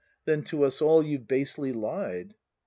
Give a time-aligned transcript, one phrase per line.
[0.25, 2.33] Then to us all you've basely lied.